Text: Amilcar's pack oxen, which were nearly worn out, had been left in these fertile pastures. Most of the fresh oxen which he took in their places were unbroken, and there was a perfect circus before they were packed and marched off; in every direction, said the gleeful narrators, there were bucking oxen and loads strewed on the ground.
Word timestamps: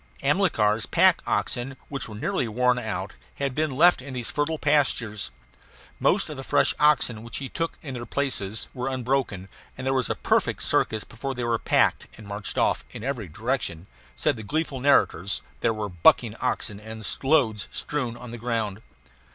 Amilcar's 0.23 0.87
pack 0.87 1.21
oxen, 1.27 1.77
which 1.87 2.09
were 2.09 2.15
nearly 2.15 2.47
worn 2.47 2.79
out, 2.79 3.13
had 3.35 3.53
been 3.53 3.69
left 3.69 4.01
in 4.01 4.15
these 4.15 4.31
fertile 4.31 4.57
pastures. 4.57 5.29
Most 5.99 6.27
of 6.27 6.37
the 6.37 6.43
fresh 6.43 6.73
oxen 6.79 7.21
which 7.21 7.37
he 7.37 7.49
took 7.49 7.77
in 7.83 7.93
their 7.93 8.07
places 8.07 8.67
were 8.73 8.87
unbroken, 8.89 9.47
and 9.77 9.85
there 9.85 9.93
was 9.93 10.09
a 10.09 10.15
perfect 10.15 10.63
circus 10.63 11.03
before 11.03 11.35
they 11.35 11.43
were 11.43 11.59
packed 11.59 12.07
and 12.17 12.25
marched 12.25 12.57
off; 12.57 12.83
in 12.89 13.03
every 13.03 13.27
direction, 13.27 13.85
said 14.15 14.37
the 14.37 14.41
gleeful 14.41 14.79
narrators, 14.79 15.41
there 15.59 15.71
were 15.71 15.87
bucking 15.89 16.35
oxen 16.37 16.79
and 16.79 17.05
loads 17.21 17.67
strewed 17.69 18.17
on 18.17 18.31
the 18.31 18.39
ground. 18.39 18.81